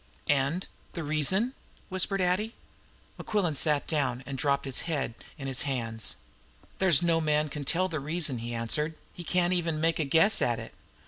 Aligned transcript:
"And 0.33 0.67
the 0.93 1.03
reason?" 1.03 1.53
whispered 1.89 2.21
Addie. 2.21 2.55
Mequillen 3.19 3.53
sat 3.55 3.85
down, 3.85 4.23
and 4.25 4.35
dropped 4.35 4.65
his 4.65 4.79
head 4.89 5.13
in 5.37 5.45
his 5.45 5.61
hands. 5.61 6.15
"There's 6.79 7.03
no 7.03 7.21
man 7.21 7.49
can 7.49 7.65
tell 7.65 7.87
the 7.87 7.99
reason," 7.99 8.39
he 8.39 8.51
answered. 8.51 8.95
"He 9.13 9.23
can't 9.23 9.53
even 9.53 9.79
make 9.79 9.99
a 9.99 10.03
guess 10.05 10.41
at 10.41 10.57
it. 10.59 10.73